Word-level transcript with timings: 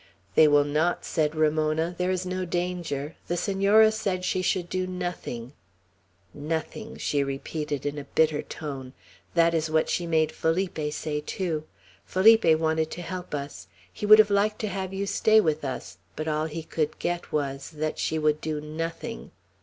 "They 0.33 0.47
will 0.47 0.63
not," 0.63 1.05
said 1.05 1.35
Ramona. 1.35 1.93
"There 1.95 2.09
is 2.09 2.25
no 2.25 2.43
danger. 2.43 3.17
The 3.27 3.37
Senora 3.37 3.91
said 3.91 4.25
she 4.25 4.41
should 4.41 4.67
do 4.67 4.87
nothing. 4.87 5.53
'Nothing!'" 6.33 6.97
she 6.97 7.23
repeated, 7.23 7.85
in 7.85 7.99
a 7.99 8.05
bitter 8.05 8.41
tone. 8.41 8.93
"That 9.35 9.53
is 9.53 9.69
what 9.69 9.89
she 9.89 10.07
made 10.07 10.31
Felipe 10.31 10.79
say, 10.91 11.21
too. 11.23 11.65
Felipe 12.03 12.57
wanted 12.59 12.89
to 12.89 13.03
help 13.03 13.35
us. 13.35 13.67
He 13.93 14.07
would 14.07 14.17
have 14.17 14.31
liked 14.31 14.57
to 14.61 14.69
have 14.69 14.91
you 14.91 15.05
stay 15.05 15.39
with 15.39 15.63
us; 15.63 15.99
but 16.15 16.27
all 16.27 16.45
he 16.47 16.63
could 16.63 16.97
get 16.97 17.31
was, 17.31 17.69
that 17.69 17.99
she 17.99 18.17
would 18.17 18.41
do 18.41 18.59
'nothing!' 18.59 19.29